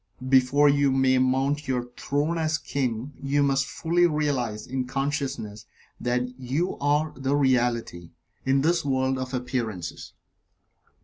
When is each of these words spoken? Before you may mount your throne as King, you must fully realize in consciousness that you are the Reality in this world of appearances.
Before 0.29 0.67
you 0.67 0.89
may 0.91 1.19
mount 1.19 1.67
your 1.67 1.91
throne 1.95 2.39
as 2.39 2.57
King, 2.57 3.13
you 3.21 3.43
must 3.43 3.67
fully 3.67 4.07
realize 4.07 4.65
in 4.65 4.85
consciousness 4.87 5.67
that 5.99 6.27
you 6.39 6.75
are 6.79 7.13
the 7.15 7.35
Reality 7.35 8.09
in 8.43 8.61
this 8.61 8.83
world 8.83 9.19
of 9.19 9.31
appearances. 9.31 10.13